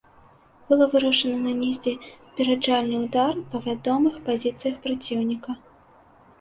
[0.69, 1.93] Было вырашана нанесці
[2.23, 5.51] папераджальны ўдар па вядомых пазіцыях праціўніка.